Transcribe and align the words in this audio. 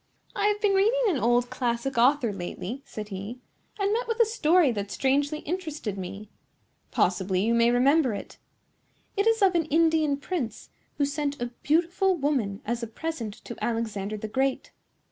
"I 0.35 0.47
have 0.47 0.59
been 0.59 0.73
reading 0.73 1.03
an 1.09 1.19
old 1.19 1.51
classic 1.51 1.95
author 1.95 2.33
lately," 2.33 2.81
said 2.87 3.09
he, 3.09 3.39
"and 3.79 3.93
met 3.93 4.07
with 4.07 4.19
a 4.19 4.25
story 4.25 4.71
that 4.71 4.89
strangely 4.89 5.41
interested 5.41 5.95
me. 5.95 6.27
Possibly 6.89 7.45
you 7.45 7.53
may 7.53 7.69
remember 7.69 8.15
it. 8.15 8.39
It 9.15 9.27
is 9.27 9.43
of 9.43 9.53
an 9.53 9.65
Indian 9.65 10.17
prince, 10.17 10.69
who 10.97 11.05
sent 11.05 11.39
a 11.39 11.51
beautiful 11.61 12.15
woman 12.15 12.61
as 12.65 12.81
a 12.81 12.87
present 12.87 13.35
to 13.45 13.63
Alexander 13.63 14.17
the 14.17 14.27
Great. 14.27 14.71